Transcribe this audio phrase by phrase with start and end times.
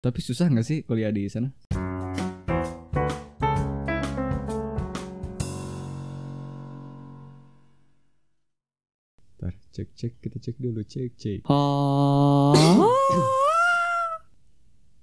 [0.00, 1.52] Tapi susah nggak sih kuliah di sana?
[9.36, 11.40] Ntar cek cek kita cek dulu cek cek.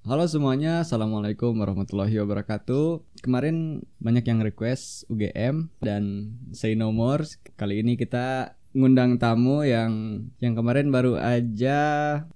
[0.01, 3.21] Halo semuanya, assalamualaikum warahmatullahi wabarakatuh.
[3.21, 7.21] Kemarin banyak yang request UGM dan say no more.
[7.53, 11.77] Kali ini kita ngundang tamu yang yang kemarin baru aja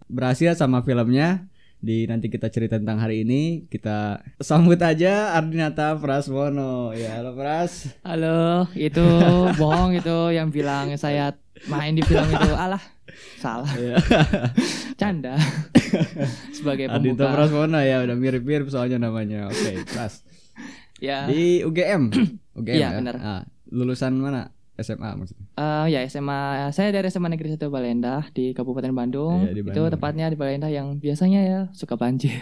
[0.05, 1.50] berhasil sama filmnya.
[1.82, 6.93] Di nanti kita cerita tentang hari ini kita sambut aja Ardinata Prasmono.
[6.93, 7.89] Ya, halo Pras.
[8.06, 9.01] Halo, itu
[9.57, 11.33] bohong itu yang bilang saya
[11.65, 12.54] main di film itu.
[12.54, 12.82] Alah,
[13.42, 13.73] salah.
[13.82, 13.97] Ya.
[14.93, 15.42] Canda.
[16.54, 17.33] Sebagai Ardinata pembuka.
[17.33, 19.50] Prasmono ya udah mirip-mirip soalnya namanya.
[19.50, 20.21] Oke, Pras.
[21.01, 21.25] Ya.
[21.25, 22.14] Di UGM.
[22.61, 22.98] UGM Iya, ya.
[23.01, 23.15] benar.
[23.18, 23.42] Ah,
[23.73, 24.54] lulusan mana?
[24.82, 25.46] SMA maksudnya.
[25.54, 29.46] Eh, ya SMA saya dari SMA Negeri 1 Baleendah di Kabupaten Bandung.
[29.46, 29.94] Iya, di Itu Bandung.
[29.94, 32.42] tepatnya di Baleendah yang biasanya ya suka banjir.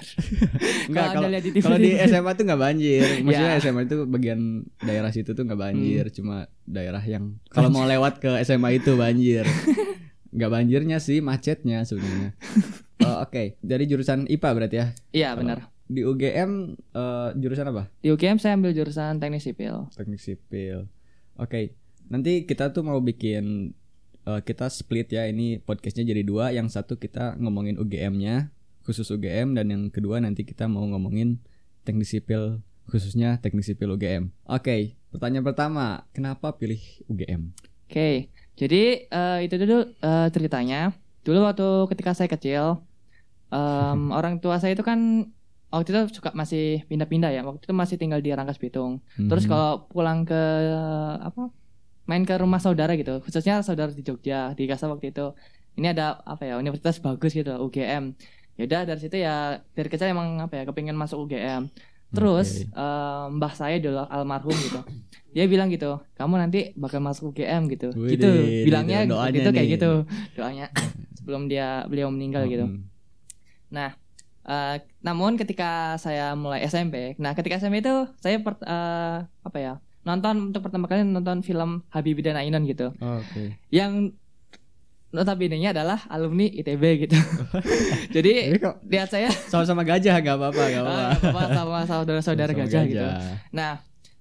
[0.85, 1.55] Enggak, Kalau di TV.
[1.59, 3.03] kalau di SMA tuh nggak banjir.
[3.23, 3.61] Maksudnya Ya.
[3.61, 4.39] SMA itu bagian
[4.79, 6.15] daerah situ tuh nggak banjir, Hmm.
[6.15, 9.43] cuma daerah yang kalau mau lewat ke SMA itu banjir.
[10.29, 12.37] Nggak banjirnya sih, macetnya sebenarnya.
[13.01, 14.87] Oh, Oke, dari jurusan IPA berarti ya.
[15.09, 15.73] Iya, benar.
[15.83, 17.89] Di UGM eh, jurusan apa?
[17.97, 19.89] Di UGM saya ambil jurusan Teknik Sipil.
[19.89, 20.85] Teknik sipil.
[21.33, 21.73] Oke,
[22.09, 23.73] nanti kita tuh mau bikin
[24.25, 26.49] eh, kita split ya ini podcastnya jadi dua.
[26.49, 28.51] Yang satu kita ngomongin UGM-nya
[28.83, 31.37] khusus UGM dan yang kedua nanti kita mau ngomongin
[31.81, 34.33] teknik sipil khususnya teknik sipil UGM.
[34.43, 37.53] Oke, pertanyaan pertama, kenapa pilih UGM?
[37.85, 40.93] Oke, jadi eh, itu dulu eh, ceritanya.
[41.21, 42.81] Dulu waktu ketika saya kecil,
[43.49, 45.29] em, orang tua saya itu kan
[45.69, 47.45] waktu itu suka masih pindah-pindah ya.
[47.45, 49.05] Waktu itu masih tinggal di Rangkas Bitung.
[49.13, 49.49] Terus Mhm.
[49.49, 50.41] kalau pulang ke
[51.21, 51.53] apa,
[52.09, 55.37] main ke rumah saudara gitu, khususnya saudara di Jogja, di Kasa waktu itu,
[55.77, 58.17] ini ada apa ya universitas bagus gitu, UGM.
[58.57, 61.69] Ya udah dari situ ya dari kecil emang apa ya kepingin masuk UGM.
[62.09, 62.73] Terus Oke.
[62.73, 64.81] eh, mbah saya dulu almarhum gitu.
[65.29, 67.93] Dia bilang gitu, kamu nanti bakal masuk UGM gitu.
[67.93, 68.27] Wih, gitu.
[68.65, 69.91] Bilangnya gitu kayak gitu.
[70.33, 70.73] Doanya
[71.21, 72.65] sebelum dia beliau meninggal gitu.
[72.65, 72.89] Mhm.
[74.49, 79.73] Eh, namun ketika saya mulai SMP, nah ketika SMP itu saya per- eh, apa ya
[80.07, 83.59] nonton untuk pertama kali nonton film Habibie dan Ainun gitu, Oke.
[83.69, 84.15] yang
[85.09, 87.17] notabene-nya adalah alumni ITB gitu.
[88.15, 91.01] Jadi kok lihat saya sama-sama gajah gak apa-apa, gak apa-apa.
[91.01, 93.07] ah, apa sama saudara-saudara Sama-sama gajah gitu.
[93.49, 93.71] Nah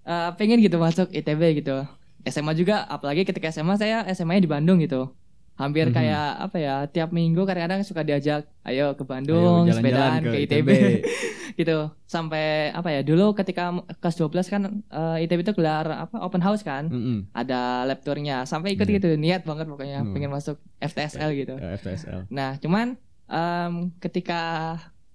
[0.09, 1.85] eh, pengen gitu masuk ITB gitu.
[2.29, 5.13] SMA juga, apalagi ketika SMA saya SMA-nya di Bandung gitu.
[5.59, 5.95] Hampir Mhm.
[5.95, 10.37] kayak apa ya, tiap minggu kadang-kadang suka diajak, ayo ke Ayo Bandung, jalan-jalan sepedaan ke,
[10.47, 10.69] ITB.
[11.59, 11.77] gitu
[12.07, 16.63] sampai apa ya dulu ketika kelas 12 kan eh, ITB itu gelar apa open house
[16.63, 17.35] kan Mhm.
[17.35, 18.95] ada lab tournya sampai ikut Iya.
[18.97, 20.15] gitu niat banget pokoknya Hmm.
[20.15, 22.31] pengen masuk FTSL gitu Ya, FTSL.
[22.31, 22.95] nah cuman
[23.27, 24.41] em, ketika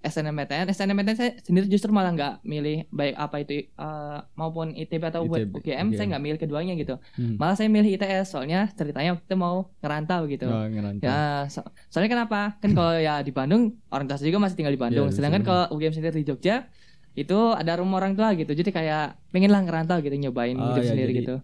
[0.04, 5.24] SNMPTN SNMPTN saya sendiri justru malah nggak milih baik apa itu eh, maupun ITB atau
[5.24, 5.56] buat UGM
[5.86, 5.88] UGM.
[5.90, 7.34] saya nggak milih keduanya gitu Hmm.
[7.36, 11.04] malah saya milih ITS soalnya ceritanya waktu itu mau ngerantau gitu Oh, ngerantau.
[11.04, 12.58] Ya, so- soalnya kenapa?
[12.58, 15.08] Kan kalau ya di Bandung, orang tua juga masih tinggal di Bandung.
[15.08, 16.68] Di Sedangkan kalau UGM sendiri di Jogja,
[17.14, 18.50] itu ada rumah orang tua gitu.
[18.50, 21.36] Jadi kayak pengen lah ngerantau gitu, nyobain Oh, hidup ya, sendiri jadi- gitu.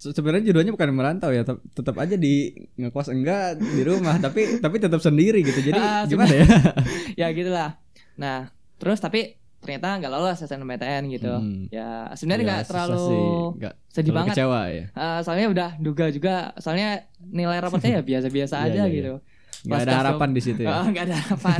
[0.00, 4.76] Se- sebenarnya judulnya bukan merantau ya tetap aja di ngekos enggak di rumah tapi tapi
[4.76, 6.46] tetap sendiri gitu jadi Ah, gimana ya
[7.20, 7.76] ya gitulah.
[8.16, 11.28] Nah, terus tapi ternyata nggak lolos SNMPTN gitu.
[11.30, 11.68] Hmm.
[11.68, 13.28] Ya sebenarnya Ya, nggak susah terlalu sih.
[13.60, 14.34] Nggak sedih terlalu banget.
[14.34, 16.34] kecewa ya Eh, soalnya udah duga juga.
[16.56, 16.88] Soalnya
[17.22, 19.14] nilai rapotnya ya biasa-biasa Iya, aja iya, gitu.
[19.60, 21.58] nggak Pas ada harapan di situ ya Ah, nggak ada harapan.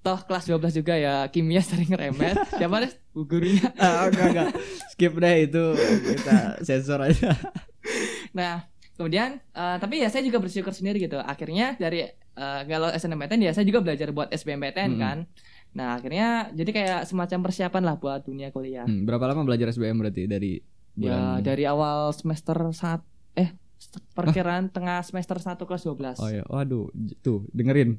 [0.00, 2.32] Toh kelas 12 juga ya kimia sering remet.
[2.50, 3.68] Siapa deh gurunya?
[3.76, 4.48] ah, enggak enggak
[4.88, 7.36] skip deh itu kita sensor aja
[8.34, 11.16] Nah, kemudian eh, tapi ya saya juga bersyukur sendiri gitu.
[11.16, 15.00] Akhirnya dari eh, kalau SNMPTN ya saya juga belajar buat SBMPTN Mm-mm.
[15.00, 15.18] kan.
[15.74, 18.84] Nah, akhirnya jadi kayak semacam persiapan lah buat dunia kuliah.
[18.84, 20.52] Hmm, berapa lama belajar SBM berarti dari
[20.94, 23.02] Ya, bulan dari awal semester saat
[23.34, 23.50] eh
[24.14, 26.22] perkiraan tengah semester 1 kelas 12.
[26.22, 26.86] oh ya waduh
[27.18, 27.98] tuh dengerin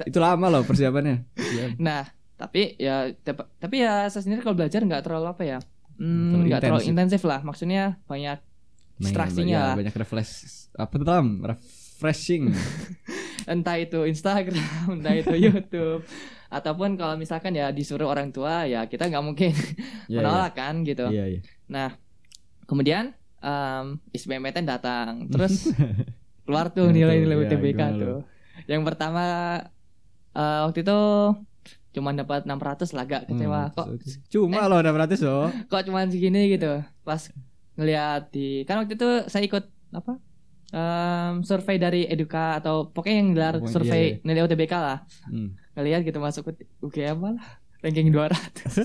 [0.00, 1.28] itu lama loh persiapannya.
[1.76, 3.12] Nah, tapi ya
[3.60, 5.58] tapi ya saya sendiri kalau belajar nggak terlalu apa ya?
[5.60, 7.20] Terlalu Hmm, nggak terlalu intensif.
[7.20, 7.40] intensif lah.
[7.44, 8.38] Maksudnya banyak
[9.00, 9.74] Distraksinya ya, lah.
[9.80, 10.32] banyak refresh
[10.76, 11.26] apa tuh Tam?
[11.42, 12.52] refreshing.
[13.50, 16.04] Entah itu Instagram, entah itu YouTube,
[16.52, 19.50] ataupun kalau misalkan ya disuruh orang tua ya kita nggak mungkin
[20.12, 21.08] Iya, menolak kan gitu.
[21.08, 21.40] iya iya.
[21.66, 21.96] Nah
[22.68, 25.72] kemudian um, SBMPTN datang, terus
[26.44, 28.20] keluar tuh nilai-nilai UTBK gimana tuh.
[28.68, 29.24] Yang pertama
[30.36, 31.00] eh, waktu itu
[31.90, 33.60] cuma dapat 600 lah gak kecewa.
[33.66, 33.86] Hmm, kok
[34.30, 36.84] cuma loh udah berarti so kok cuma segini gitu?
[37.02, 37.30] Pas
[37.80, 40.20] ngeliat di kan waktu itu saya ikut apa
[40.70, 45.56] em, survei dari Eduka atau pokoknya yang gelar Pokoknya survei iya, nilai UTBK lah Hmm.
[45.72, 47.36] ngelihat gitu masuk ke UGM lah
[47.80, 48.84] ranking 200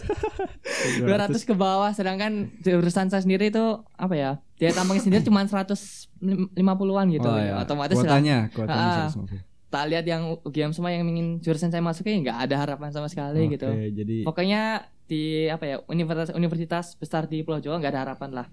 [1.04, 7.06] 200 ke bawah sedangkan jurusan saya sendiri itu apa ya dia tampangnya sendiri cuma 150-an
[7.12, 7.60] gitu Oh, ya.
[7.60, 9.12] otomatis lah kuotanya, kuotanya.
[9.12, 9.44] 150.
[9.68, 13.52] tak lihat yang UGM semua yang ingin jurusan saya masuki nggak ada harapan sama sekali
[13.52, 14.62] gitu Oke, jadi pokoknya
[15.06, 18.48] di apa ya universitas universitas besar di Pulau Jawa nggak ada harapan lah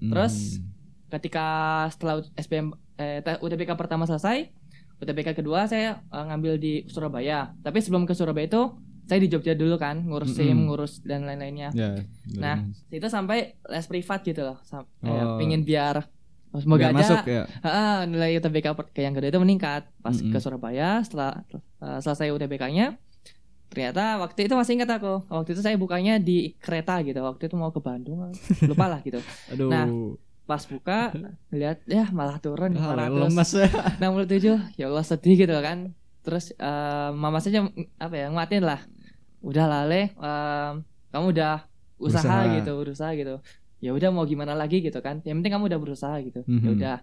[0.00, 0.66] terus, hmm,
[1.10, 1.46] ketika
[1.88, 4.50] setelah SBM eh, UTBK pertama selesai
[4.96, 8.62] UTBK kedua saya eh, ngambil di Surabaya tapi sebelum ke Surabaya itu
[9.02, 10.64] saya di Jogja dulu kan ngurus SIM Mm-mm.
[10.68, 11.96] ngurus dan lain-lainnya ya.
[12.34, 15.08] Nah, dari- itu sampai les privat gitu loh Sam- Oh.
[15.08, 16.04] kayak pingin biar
[16.50, 17.42] semoga biar aja masuk ya.
[17.60, 18.66] ah, nilai UTBK
[18.98, 20.28] yang kedua itu meningkat pas Mm-mm.
[20.28, 21.40] ke Surabaya setelah
[21.80, 23.00] eh, selesai UTBK-nya
[23.68, 25.22] ternyata waktu itu masih ingat aku.
[25.28, 27.20] Waktu itu saya bukanya di kereta gitu.
[27.20, 28.32] Waktu itu mau ke Bandung.
[28.64, 29.20] Lupa lah gitu.
[29.52, 29.68] Aduh.
[29.68, 29.86] Nah,
[30.44, 31.12] pas buka
[31.52, 33.68] lihat ya malah turun Ah, 500 lemas ya.
[34.00, 35.92] 67 ya Allah sedih gitu kan.
[36.24, 38.80] Terus eh, mama saja apa ya nguatin lah.
[39.38, 40.72] Udah lale em,
[41.08, 41.62] kamu udah
[41.96, 42.56] usaha, Berusaha.
[42.58, 43.34] gitu berusaha gitu.
[43.78, 45.22] Ya udah mau gimana lagi gitu kan.
[45.22, 46.42] Yang penting kamu udah berusaha gitu.
[46.42, 46.74] Ya Mhm.
[46.74, 46.96] udah.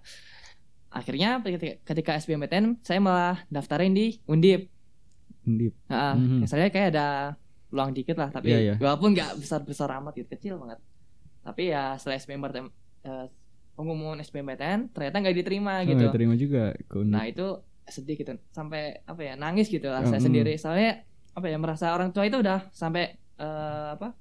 [0.89, 4.71] Akhirnya ketika, ketika SBMPTN saya malah daftarin di Undip
[5.45, 5.73] Undip.
[5.85, 6.45] nah, Mhm.
[6.45, 7.07] saya kayak ada
[7.67, 8.73] peluang dikit lah tapi Iya, iya.
[8.77, 10.79] walaupun nggak besar besar amat gitu kecil banget
[11.41, 12.67] tapi ya setelah SBMPTN
[13.03, 13.25] eh,
[13.73, 16.97] pengumuman SBMPTN ternyata nggak diterima Oh, gitu nggak terima juga ke.
[17.01, 17.45] Nah itu
[17.85, 20.25] sedih gitu sampai apa ya nangis gitu lah saya Mm.
[20.25, 24.15] sendiri soalnya apa ya merasa orang tua itu udah sampai eh, apa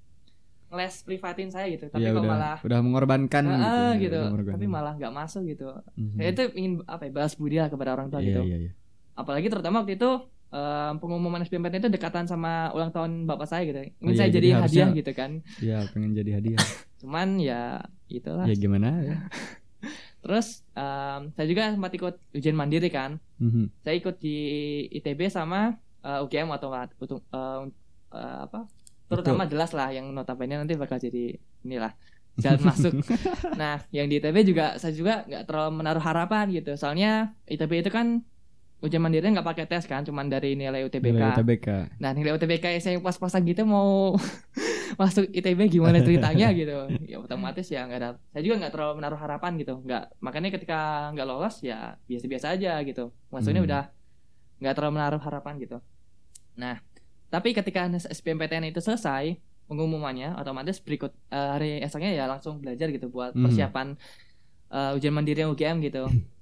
[0.71, 4.21] les privatin saya gitu tapi Iya, kok udah, malah udah mengorbankan Ah, gitu, ya, gitu
[4.27, 4.53] mengorbankan.
[4.53, 6.19] tapi malah nggak masuk gitu Mhm.
[6.19, 8.71] saya itu ingin apa ya balas budi lah kepada orang tua Iya, gitu iya, iya.
[9.15, 10.11] apalagi terutama waktu itu
[10.55, 13.81] eh, pengumuman SBMPTN itu dekatan sama ulang tahun bapak saya gitu.
[13.99, 15.31] Ingin iya, saya jadi jadi hadiah gitu kan.
[15.59, 16.63] Iya, pengen jadi hadiah.
[17.03, 18.47] cuman ya itulah.
[18.47, 19.17] Ya gimana ya?
[20.25, 23.21] terus em, saya juga sempat ikut ujian mandiri kan.
[23.43, 23.85] Mhm.
[23.85, 24.39] saya ikut di
[24.89, 26.81] ITB sama uh, UGM atau uh,
[27.35, 27.61] uh,
[28.47, 28.71] apa?
[29.11, 31.93] Terutama jelas lah yang notabene nanti bakal jadi inilah
[32.43, 32.93] jalan masuk.
[33.55, 36.73] Nah yang di ITB juga saya juga nggak terlalu menaruh harapan gitu.
[36.75, 38.25] Soalnya ITB itu kan
[38.81, 41.69] ujian mandiri nggak pakai tes kan cuman dari nilai UTBK Nilai UTBK.
[41.97, 44.13] nah nilai UTBK saya yang pas-pasan gitu mau
[45.01, 49.17] masuk ITB gimana ceritanya gitu ya otomatis ya nggak ada saya juga nggak terlalu menaruh
[49.17, 50.79] harapan gitu nggak makanya ketika
[51.11, 53.69] nggak lolos ya biasa-biasa aja gitu maksudnya Hmm.
[53.69, 53.83] udah
[54.61, 55.77] nggak terlalu menaruh harapan gitu
[56.55, 56.79] nah
[57.29, 59.35] tapi ketika SBMPTN itu selesai
[59.65, 63.49] pengumumannya otomatis berikut eh, hari esoknya ya langsung belajar gitu buat Hmm.
[63.49, 63.97] persiapan
[64.71, 66.05] eh, ujian mandiri UGM gitu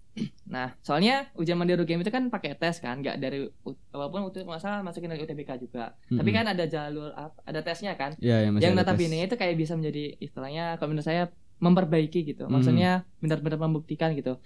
[0.45, 3.49] nah soalnya ujian mandiri UGM itu kan pakai tes kan nggak dari
[3.91, 5.97] walaupun waktu itu nggak salah masukin dari UTBK juga.
[6.05, 6.37] Tapi Mhm.
[6.37, 7.09] kan ada jalur
[7.43, 8.13] ada tesnya kan.
[8.19, 12.45] Iya, yang masih yang notabene itu kayak bisa menjadi istilahnya kalau menurut saya memperbaiki gitu.
[12.45, 12.53] Hmm.
[12.53, 14.37] maksudnya benar-benar membuktikan gitu.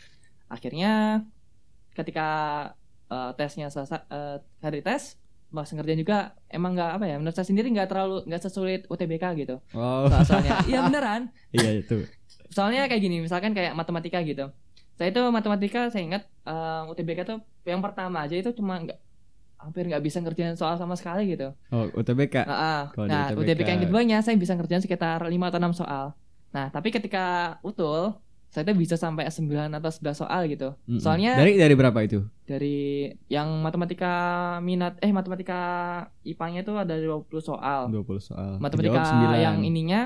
[0.46, 1.24] Akhirnya
[1.92, 2.28] ketika
[3.06, 5.18] eh, tesnya selesai eh, hari tes
[5.48, 6.18] mas ngerjain juga
[6.48, 9.56] emang nggak apa ya menurut saya sendiri nggak terlalu nggak sesulit UTBK gitu.
[9.70, 11.30] Soal- soalnya iya beneran.
[11.54, 12.06] Iya itu.
[12.46, 14.54] soalnya kayak gini misalkan kayak matematika gitu
[14.96, 17.38] saya itu matematika saya ingat eh, UTBK tuh
[17.68, 18.98] yang pertama aja itu cuma nggak
[19.56, 22.44] hampir nggak bisa ngerjain soal sama sekali gitu Oh, UTBK.
[22.44, 22.82] Nah, ah.
[22.92, 23.40] Di nah UTBK.
[23.56, 26.04] UTBK yang keduanya saya bisa ngerjain sekitar 5 atau 6 soal.
[26.52, 28.16] Nah, tapi ketika utul
[28.52, 30.72] saya tuh bisa sampai 9 atau 11 soal gitu.
[30.86, 31.02] Mm-mm.
[31.02, 32.24] Soalnya dari dari, dari berapa itu?
[33.26, 34.14] yang matematika
[34.62, 35.60] minat eh matematika
[36.22, 37.90] IPA-nya itu ada 20 soal.
[37.90, 38.50] 20 soal.
[38.62, 39.44] Matematika Jawab 9.
[39.44, 40.00] yang ininya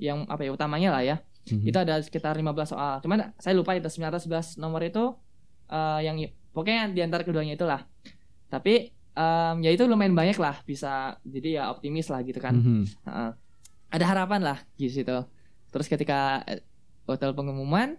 [0.00, 1.16] yang apa ya utamanya lah ya.
[1.48, 1.66] Mhm.
[1.72, 3.00] Itu ada sekitar 15 soal.
[3.00, 5.16] Cuman saya lupa itu 9 atau 11 nomor itu
[5.72, 6.16] eh, yang
[6.52, 7.86] pokoknya di antara keduanya itulah.
[8.50, 12.54] Tapi em, ya itu lumayan banyak lah bisa jadi ya optimis lah gitu kan.
[12.56, 12.84] Mhm.
[13.06, 13.30] Heeh.
[13.90, 15.18] ada harapan lah di situ.
[15.74, 16.62] Terus ketika eh,
[17.10, 17.98] hotel pengumuman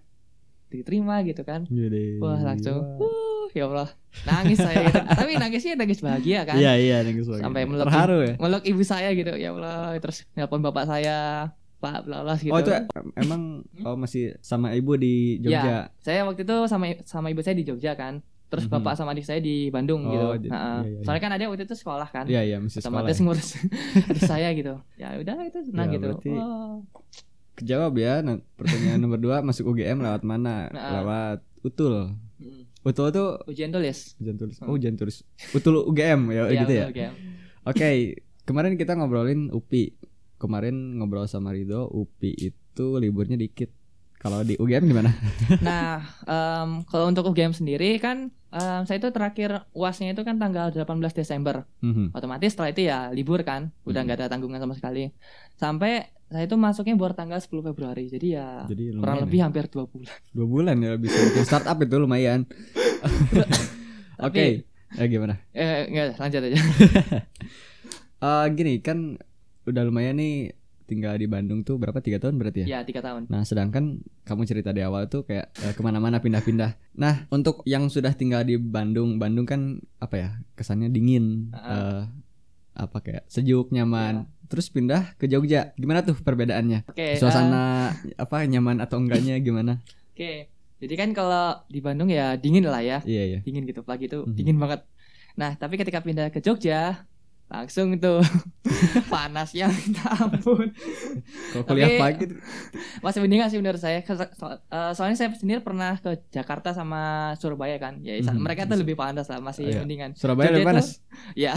[0.71, 1.67] diterima gitu kan.
[1.67, 2.15] Jadi.
[2.23, 3.91] Wah, langsung uh, ya Allah.
[4.23, 4.99] Nangis saya gitu.
[5.19, 6.55] Tapi nangisnya nangis bahagia kan.
[6.55, 7.43] Iya, iya, nangis banget.
[7.43, 8.33] Sampai meluk terharu ya.
[8.39, 9.35] Meluk ibu saya gitu.
[9.35, 12.53] Ya Allah, terus nelpon bapak saya, Pak bla bla gitu.
[12.53, 13.41] Oh, itu em- emang
[13.81, 15.65] oh masih sama ibu di Jogja.
[15.65, 18.21] Ya, saya waktu itu sama sama ibu saya di Jogja kan.
[18.47, 18.73] Terus Mhm.
[18.73, 20.27] bapak sama adik saya di Bandung Oh, gitu.
[20.43, 20.77] jadi- Heeh.
[20.77, 21.01] iya, iya.
[21.01, 22.25] Soalnya kan ada waktu itu sekolah kan.
[22.27, 22.99] Iya, iya, masih sekolah.
[22.99, 23.23] otomatis ya.
[23.23, 23.47] ngurus
[24.11, 24.73] adik saya gitu.
[24.95, 26.05] Ya udah itu senang Ya, gitu.
[26.05, 26.75] berarti- Wah.
[27.53, 28.13] Kejawab ya.
[28.19, 30.67] Nah, pertanyaan nomor dua masuk UGM lewat mana?
[30.67, 30.91] Nah.
[30.97, 32.17] Lewat Utul.
[32.37, 32.65] Mm.
[32.81, 34.17] Utul tuh Ujian tulis.
[34.17, 34.57] ujian tulis.
[34.57, 34.67] Hmm.
[34.67, 35.21] Oh, ujian tulis.
[35.51, 36.85] Utul UGM ya Iya, gitu ya.
[37.63, 37.89] Oke,
[38.43, 39.93] kemarin kita ngobrolin UPI.
[40.41, 43.69] Kemarin ngobrol sama Rido, UPI itu liburnya dikit.
[44.17, 45.13] Kalau di UGM gimana?
[45.61, 48.17] Nah, em, kalau untuk UGM sendiri kan
[48.49, 51.65] em, saya itu terakhir UASnya itu kan tanggal 18 Desember.
[51.79, 52.09] Mhm.
[52.11, 54.05] Otomatis setelah itu ya libur kan, udah Hmm.
[54.07, 55.09] nggak ada tanggungan sama sekali.
[55.55, 58.07] Sampai saya itu masuknya baru tanggal 10 Februari.
[58.07, 59.43] Jadi ya Jadi kurang lumayan lebih ya.
[59.45, 60.17] hampir dua bulan.
[60.31, 62.39] dua bulan ya bisa bikin startup itu lumayan.
[64.21, 64.61] Oke, Tapi-
[64.95, 65.33] eh, gimana?
[65.51, 66.57] Eh, nggak, lanjut aja.
[68.21, 69.17] Eh, gini kan
[69.71, 70.51] udah lumayan nih
[70.83, 72.67] tinggal di Bandung tuh berapa tiga tahun berarti ya?
[72.67, 73.31] Ya tiga tahun.
[73.31, 76.75] Nah, sedangkan kamu cerita di awal tuh kayak eh, ke mana-mana pindah-pindah.
[76.93, 79.61] Nah, untuk yang sudah tinggal di Bandung, Bandung kan
[79.97, 82.03] apa ya kesannya dingin, eh,
[82.73, 84.27] apa kayak sejuk, nyaman.
[84.51, 86.83] Terus pindah ke Jogja, gimana tuh perbedaannya?
[86.85, 87.15] Oke.
[87.15, 89.79] eh, Suasana apa nyaman atau enggaknya gimana?
[90.11, 90.51] Oke.
[90.81, 92.99] Jadi kan kalau di Bandung ya dingin lah ya.
[93.05, 93.39] Iya iya.
[93.39, 93.79] Dingin gitu.
[93.81, 94.35] Pagi itu Mhm.
[94.35, 94.83] dingin banget.
[95.31, 97.07] Nah, tapi ketika pindah ke Jogja
[97.51, 98.23] langsung tuh
[99.11, 100.71] panasnya minta ampun.
[101.51, 102.25] Kalau kuliah Tapi- pagi,
[103.01, 103.99] Masih mendingan sih menurut saya.
[103.99, 107.01] Ke- so- eh, soalnya saya sendiri pernah ke Jakarta sama
[107.35, 107.99] Surabaya kan.
[107.99, 108.39] Ya Mhm.
[108.39, 109.79] mereka tuh lebih panas lah, masih Oh, iya.
[109.79, 110.15] mendingan.
[110.15, 110.87] Surabaya Jogja lebih panas.
[111.37, 111.53] Ya.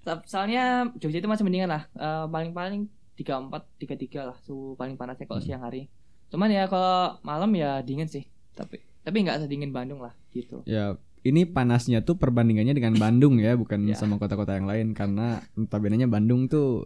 [0.00, 0.62] So- Soalnya
[0.94, 1.82] Jogja itu masih mendingan lah.
[1.90, 5.48] Eh, paling-paling 34 33 lah suhu paling panasnya kalau Hmm.
[5.48, 5.90] siang hari.
[6.28, 8.26] Cuman ya kalau malam ya dingin sih.
[8.52, 10.62] Tapi tapi nggak sedingin Bandung lah gitu.
[10.64, 10.94] Ya,
[11.24, 13.96] ini panasnya tuh perbandingannya dengan Bandung ya, bukan Ya.
[13.96, 16.84] sama kota-kota yang lain karena notabene Bandung tuh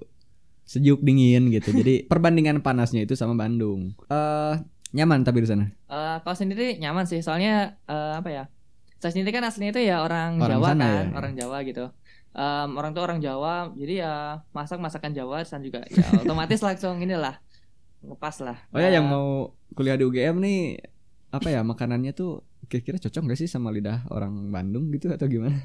[0.63, 1.75] sejuk dingin gitu.
[1.75, 3.99] Jadi perbandingan panasnya itu sama Bandung.
[4.07, 4.55] Eh
[4.95, 5.65] nyaman tapi di sana.
[5.67, 7.19] Eh, kalau sendiri nyaman sih.
[7.19, 8.45] Soalnya eh, apa ya?
[8.99, 11.03] Saya sendiri kan aslinya itu ya orang, Orang Jawa kan, ya?
[11.15, 11.85] orang Jawa gitu.
[12.35, 14.13] Em, orang tuh orang Jawa, jadi ya
[14.51, 17.39] masak masakan Jawa dan juga ya otomatis langsung inilah
[18.03, 18.59] ngepas lah.
[18.71, 20.61] Oh ya yang Eh, mau kuliah di UGM nih
[21.29, 25.61] apa ya makanannya tuh kira-kira cocok gak sih sama lidah orang Bandung gitu atau gimana?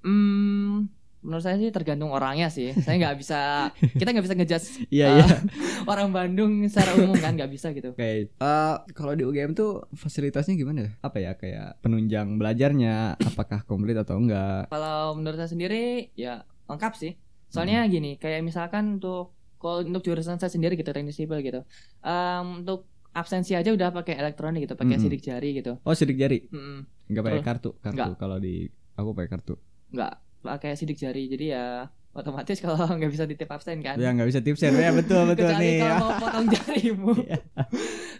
[0.00, 0.86] Hmm,
[1.20, 2.70] menurut saya sih tergantung orangnya sih.
[2.78, 3.38] Saya nggak bisa,
[4.00, 5.36] kita nggak bisa ngejudge Iya eh, iya.
[5.90, 7.92] orang Bandung secara umum kan nggak bisa gitu.
[7.92, 8.30] Oke.
[8.30, 10.94] Eh, kalau di UGM tuh fasilitasnya gimana?
[11.02, 14.70] Apa ya kayak penunjang belajarnya apakah komplit atau enggak?
[14.70, 17.12] Kalau menurut saya sendiri ya lengkap sih.
[17.46, 17.90] Soalnya Hmm.
[17.90, 21.64] gini, kayak misalkan untuk kalau untuk jurusan saya sendiri gitu teknik sipil gitu.
[22.04, 22.86] Em, untuk
[23.16, 25.02] absensi aja udah pakai elektronik gitu, pakai Mm-mm.
[25.02, 25.80] sidik jari gitu.
[25.82, 26.84] Oh sidik jari, Mm-mm.
[27.08, 27.48] nggak pakai Terus?
[27.48, 27.96] kartu, kartu.
[27.96, 28.10] Nggak.
[28.20, 29.54] Kalau di aku pakai kartu.
[29.88, 31.26] nggak pakai sidik jari.
[31.26, 33.96] Jadi ya otomatis kalau nggak bisa ditip absen kan.
[33.96, 35.76] Ya nggak bisa tipsen ya betul betul Kecuali nih.
[35.80, 37.12] kalau mau potong jarimu.
[37.26, 37.38] Iya.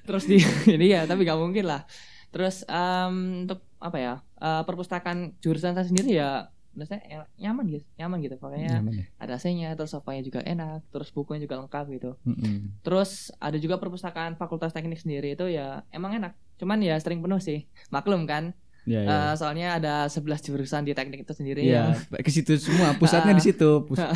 [0.07, 0.37] Terus di
[0.75, 1.83] ini ya, tapi nggak mungkin lah.
[2.31, 4.15] Terus em, untuk apa ya?
[4.37, 8.35] eh, perpustakaan jurusan saya sendiri ya saya enak- nyaman gitu, nyaman gitu.
[8.37, 9.04] Pokoknya Nyaman ya.
[9.16, 12.11] ada AC-nya, terus sofanya juga enak, terus bukunya juga lengkap gitu.
[12.23, 12.76] Mm-mm.
[12.83, 16.37] Terus ada juga perpustakaan Fakultas Teknik sendiri itu ya emang enak.
[16.56, 17.64] Cuman ya sering penuh sih.
[17.88, 18.52] Maklum kan.
[18.85, 19.11] Iya iya.
[19.11, 21.90] Eh, soalnya ada 11 jurusan di teknik itu sendiri ya.
[22.12, 23.83] ke situ semua pusatnya di situ.
[23.83, 23.99] Pus-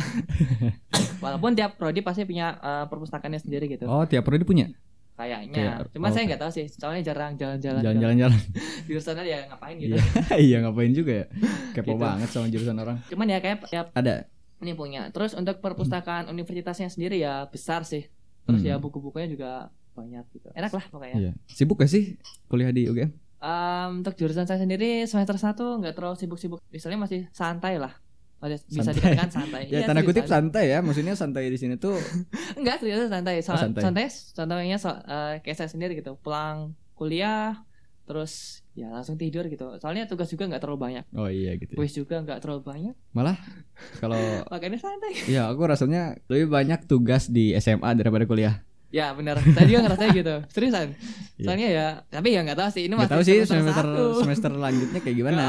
[1.19, 3.85] Walaupun tiap prodi pasti punya eh, perpustakaannya sendiri gitu.
[3.85, 4.71] oh, tiap prodi punya.
[5.13, 5.53] Kayaknya.
[5.53, 6.65] kayak- Cuman oh, saya nggak tahu sih.
[6.67, 7.81] Soalnya jarang jalan-jalan.
[7.81, 8.39] Jalan-jalan jalan.
[8.83, 9.93] Jurusannya ya ngapain gitu.
[9.93, 10.03] Iya,
[10.47, 11.25] iya ngapain juga ya?
[11.75, 12.01] Kepo Gitu.
[12.01, 12.97] banget sama jurusan orang.
[13.05, 14.25] Cuman ya kayak ya Ada.
[14.57, 15.09] ini punya.
[15.09, 18.09] Terus untuk perpustakaan universitasnya sendiri ya besar sih.
[18.41, 18.67] Terus Hmm.
[18.67, 19.51] ya buku-bukunya juga
[19.91, 20.49] banyak gitu.
[20.51, 21.15] Enak lah pokoknya.
[21.19, 21.31] Iya.
[21.45, 23.11] Sibuk gak sih kuliah di UGM?
[23.37, 26.61] Um, untuk jurusan saya sendiri semester 1 nggak terlalu sibuk-sibuk.
[26.67, 27.93] Misalnya masih santai lah.
[28.41, 28.97] Masih Bisa Santai.
[28.97, 29.61] dikatakan santai.
[29.69, 30.65] Ya Iya, tanda kutip santai.
[30.65, 31.93] santai ya, maksudnya santai di sini tuh
[32.59, 33.35] Enggak, serius santai.
[33.39, 33.81] So, Oh, santai.
[33.81, 34.05] santai.
[34.09, 36.17] Contohnya so, eh, kayak saya sendiri gitu.
[36.17, 37.61] Pulang kuliah
[38.01, 39.77] terus ya langsung tidur gitu.
[39.77, 41.05] Soalnya tugas juga nggak terlalu banyak.
[41.13, 41.73] Oh iya gitu.
[41.73, 41.77] ya.
[41.77, 42.95] Kuis juga nggak terlalu banyak.
[44.01, 44.19] Kalau
[44.49, 45.13] Makanya santai.
[45.29, 48.65] ya aku rasanya lebih banyak tugas di SMA daripada kuliah.
[48.91, 49.39] Ya benar.
[49.39, 50.35] Saya juga ngerasa gitu.
[50.51, 50.91] Seriusan.
[51.39, 51.45] Iya.
[51.47, 52.83] Soalnya ya, tapi ya nggak tahu sih.
[52.85, 54.03] Ini Gak masih tahu sih semester satu.
[54.19, 55.43] semester lanjutnya kayak gimana.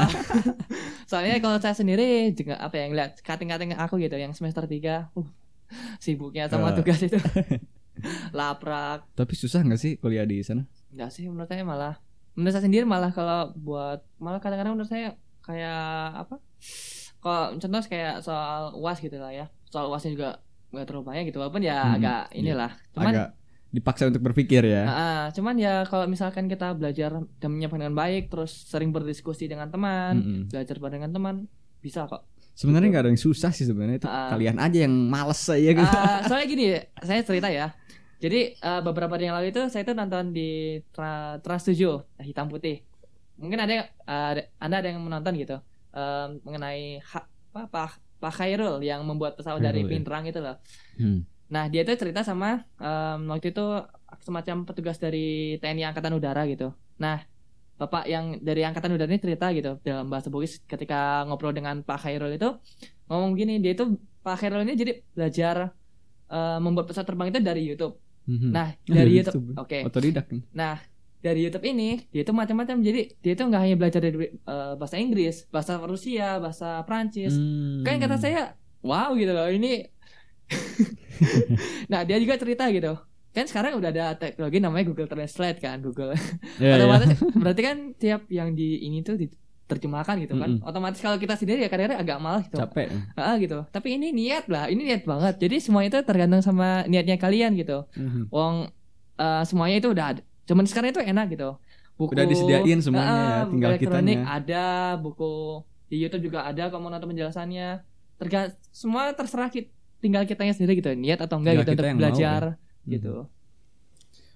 [1.11, 5.27] Soalnya kalau saya sendiri juga apa ya ngeliat kating-kating aku gitu yang semester 3 uh,
[5.99, 6.75] sibuknya sama Eh.
[6.79, 7.19] tugas itu.
[8.37, 9.05] Laprak.
[9.13, 10.65] Tapi susah gak sih kuliah di sana?
[10.89, 11.99] Enggak sih menurut saya malah
[12.33, 15.83] menurut saya sendiri malah kalau buat malah kadang-kadang menurut saya kayak
[16.25, 16.35] apa?
[17.19, 19.45] Kalau contoh kayak soal UAS gitu lah ya.
[19.67, 20.29] Soal UASnya juga
[20.73, 22.35] nggak terlalu banyak gitu walaupun ya Hmm, agak iya.
[22.35, 22.71] inilah.
[22.91, 23.27] Cuman Agak
[23.69, 24.83] dipaksa untuk berpikir ya.
[24.83, 29.69] Ah, cuman ya kalau misalkan kita belajar dan menyiapkan dengan baik terus sering berdiskusi dengan
[29.69, 30.41] teman, Mm-mm.
[30.49, 31.35] belajar bareng dengan teman
[31.79, 32.25] bisa kok.
[32.53, 34.29] Sebenarnya nggak ada yang susah sih sebenarnya itu Ah.
[34.29, 35.89] kalian aja yang males saya gitu.
[35.89, 36.65] Ah, soalnya gini,
[36.99, 37.73] saya cerita ya.
[38.17, 42.47] Jadi eh, beberapa hari yang lalu itu saya tuh nonton di Tra- Trans 7 hitam
[42.47, 42.85] putih.
[43.35, 45.57] Mungkin ada ada Anda ada yang menonton gitu
[45.89, 47.91] em, mengenai hak apa Pak
[48.23, 49.93] Pak Khairul yang membuat pesawat dari Khairul, ya.
[49.99, 50.55] Pinterang itu loh.
[50.95, 51.27] Hmm.
[51.51, 53.65] Nah, dia tuh cerita sama em, waktu itu
[54.23, 56.71] semacam petugas dari TNI Angkatan Udara gitu.
[57.03, 57.19] Nah,
[57.75, 62.07] Bapak yang dari Angkatan Udara ini cerita gitu dalam bahasa Bugis ketika ngobrol dengan Pak
[62.07, 62.55] Khairul itu
[63.11, 65.75] ngomong gini, dia itu Pak Khairul ini jadi belajar
[66.31, 67.99] eh, membuat pesawat terbang itu dari YouTube.
[68.23, 68.49] Mhm.
[68.55, 69.77] Nah, dari dari YouTube, oke.
[69.91, 70.25] Otodidak.
[70.31, 70.39] kan?
[70.55, 70.79] Nah,
[71.23, 72.83] dari YouTube ini dia itu macam-macam.
[72.83, 77.81] Jadi dia itu nggak hanya belajar dari eh, bahasa Inggris, bahasa Rusia, bahasa Prancis, Hmm.
[77.81, 78.41] kan kata saya
[78.83, 79.87] wow gitu loh ini
[81.91, 82.93] nah dia juga cerita gitu
[83.33, 86.13] kan sekarang udah ada teknologi namanya Google Translate kan Google
[86.61, 86.77] Ya, ya.
[86.77, 89.31] otomatis berarti kan tiap yang di ini tuh di
[89.63, 90.59] terjemahkan gitu kan.
[90.59, 90.67] Mm-mm.
[90.67, 92.59] Otomatis kalau kita sendiri ya kadang-kadang agak malas gitu.
[92.59, 93.63] capek Ah, gitu.
[93.71, 95.39] Tapi ini niat lah, ini niat banget.
[95.39, 97.87] Jadi semua itu tergantung sama niatnya kalian gitu.
[97.95, 98.27] Mhm.
[98.27, 98.69] Wong
[99.17, 100.21] eh, semuanya itu udah ada.
[100.43, 101.57] Cuman sekarang itu enak gitu.
[101.93, 104.33] Buku Udah disediain semuanya ya, tinggal elektronik kitanya.
[104.33, 104.65] ada,
[104.97, 105.61] buku
[105.93, 107.85] di YouTube juga ada kalau mau nonton penjelasannya.
[108.17, 108.39] Terga
[108.73, 109.69] semua terserah kita,
[110.01, 112.89] tinggal kitanya sendiri gitu, niat atau enggak Tinggal gitu kita untuk yang mau belajar Mhm.
[112.89, 113.13] gitu.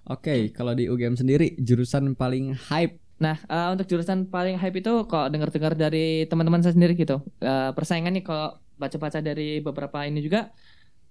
[0.07, 4.93] Oke, kalau di UGM sendiri jurusan paling hype Nah, eh, untuk jurusan paling hype itu
[5.09, 7.25] kok dengar-dengar dari teman-teman saya sendiri gitu.
[7.41, 10.53] Eh, persaingan nih kalau baca-baca dari beberapa ini juga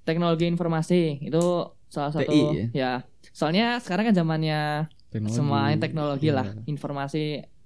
[0.06, 1.42] teknologi informasi itu
[1.87, 3.02] salah satu TI ya.
[3.31, 4.61] Soalnya sekarang kan zamannya
[5.09, 5.35] teknologi.
[5.35, 6.62] semuanya teknologi lah, Iya.
[6.66, 7.25] informasi,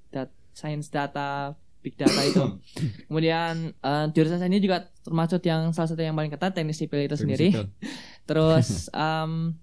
[0.09, 2.43] dat science data, big data itu.
[3.07, 7.01] Kemudian eh, jurusan saya ini juga termasuk yang salah satu yang paling ketat teknik sipil
[7.01, 7.49] itu Teknik sendiri.
[7.51, 7.65] sipil.
[8.29, 9.55] Terus em,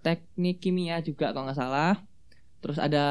[0.00, 1.94] teknik kimia juga kalau nggak salah.
[2.58, 3.06] Terus ada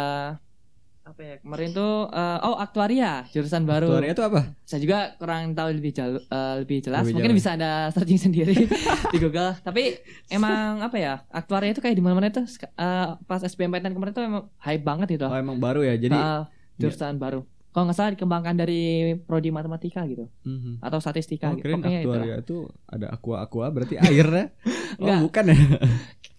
[1.05, 3.93] apa ya kemarin tuh eh, oh aktuaria jurusan baru.
[3.93, 4.41] Aktuaria itu apa?
[4.61, 7.05] Saya juga kurang tahu lebih jauh eh, lebih jelas.
[7.05, 7.39] Lebih Mungkin jauh.
[7.39, 8.57] bisa ada searching sendiri
[9.13, 9.53] di Google.
[9.55, 14.25] Tapi emang apa ya aktuaria itu kayak di mana-mana itu eh, pas SBMPTN kemarin tuh
[14.25, 15.23] emang hype banget itu.
[15.23, 15.93] Oh, emang baru ya.
[15.95, 16.41] Jadi Eh,
[16.75, 17.45] jurusan baru.
[17.69, 18.81] Kalau nggak salah dikembangkan dari
[19.19, 20.79] prodi matematika gitu Mhm.
[20.79, 21.69] atau statistika Oh, gitu.
[21.69, 22.09] Pokoknya itu.
[22.09, 24.45] aktuaria itu ada aqua aqua berarti air ya?
[24.95, 25.19] Oh, Enggak.
[25.21, 25.57] bukan ya?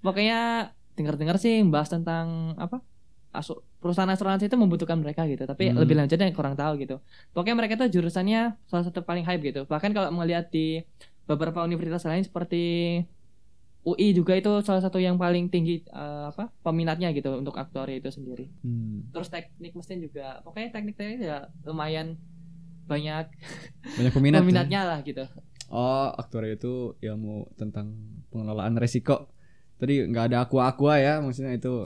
[0.00, 0.38] Pokoknya
[0.96, 2.82] dengar-dengar sih bahas tentang apa?
[3.30, 5.78] asu- perusahaan asuransi itu membutuhkan mereka gitu, tapi Hmm.
[5.78, 6.98] lebih lanjutnya kurang tahu gitu.
[7.30, 9.62] Pokoknya mereka tuh jurusannya salah satu paling hype gitu.
[9.64, 10.82] Bahkan kalau melihat di
[11.22, 12.64] beberapa universitas lain seperti
[13.82, 18.10] UI juga itu salah satu yang paling tinggi eh, apa peminatnya gitu untuk aktuari itu
[18.10, 18.50] sendiri.
[18.60, 19.06] Hmm.
[19.08, 22.18] Terus teknik mesin juga, pokoknya teknik-teknik ya lumayan
[22.84, 23.30] banyak
[23.94, 24.38] Banyak peminat.
[24.38, 24.42] ya?
[24.42, 25.22] peminatnya lah gitu.
[25.66, 27.94] Oh, aktuaria itu ilmu tentang
[28.28, 29.30] pengelolaan resiko.
[29.76, 31.82] Tadi nggak ada aqua aqua ya, maksudnya itu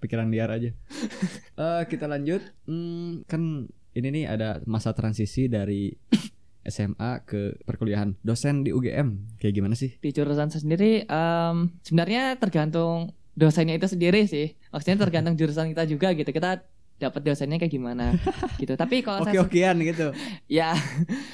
[0.00, 0.70] pikiran liar aja.
[1.60, 2.40] Eh kita lanjut.
[2.64, 5.92] Hmm, kan ini nih ada masa transisi dari
[6.64, 8.16] SMA ke perkuliahan.
[8.20, 9.96] Dosen di UGM kayak gimana sih?
[9.96, 15.84] di jurusan saya sendiri em, sebenarnya tergantung dosennya itu sendiri sih maksudnya tergantung jurusan kita
[15.84, 16.60] juga gitu kita
[16.96, 18.12] dapat dosennya kayak gimana
[18.60, 20.12] gitu tapi kalau Oke saya okean gitu.
[20.60, 20.76] ya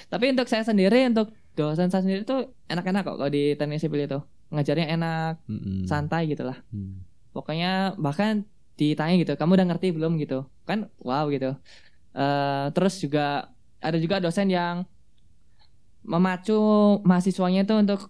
[0.07, 3.99] tapi untuk saya sendiri untuk dosen saya sendiri tuh enak-enak kok kalau di teknik sipil
[4.01, 5.91] itu ngajarnya enak Mm-mm.
[5.91, 7.03] santai gitu lah Hmm.
[7.33, 8.47] pokoknya bahkan
[8.77, 10.13] ditanya gitu kamu udah ngerti belum?
[10.23, 10.45] gitu.
[10.69, 11.57] Kan wow gitu.
[12.17, 14.85] Eh terus juga ada juga dosen yang
[16.07, 16.55] memacu
[17.03, 18.01] mahasiswanya itu untuk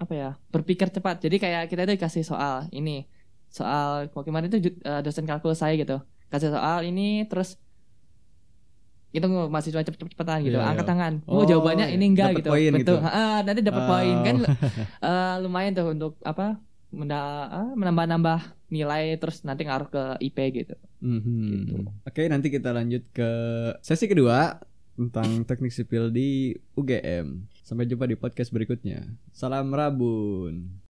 [0.00, 1.20] apa ya berpikir cepat.
[1.24, 3.06] Jadi kayak kita itu dikasih soal ini
[3.52, 6.00] soal kok kemarin itu eh, dosen kalkulus saya gitu.
[6.32, 7.60] Kasih soal ini terus
[9.12, 10.90] itu mahasiswa cepet-cepetan gitu Iya, angkat iya.
[10.96, 11.12] tangan.
[11.28, 12.48] Oh, oh, jawabannya ini enggak dapet gitu.
[12.48, 12.80] poin betul.
[12.80, 12.94] gitu.
[13.04, 13.88] Ah, nanti dapat Oh.
[13.92, 14.16] poin.
[14.24, 14.36] Kan
[15.12, 16.56] eh, lumayan tuh untuk apa
[16.88, 18.38] menda- ah, menambah-nambah
[18.72, 21.36] nilai terus nanti ngaruh ke IP gitu Mhm.
[21.68, 21.74] Gitu.
[22.08, 23.30] Oke, nanti kita lanjut ke
[23.84, 24.56] sesi kedua
[24.94, 27.42] tentang teknik sipil di UGM.
[27.60, 29.02] Sampai jumpa di podcast berikutnya.
[29.34, 30.86] Salam Rabun.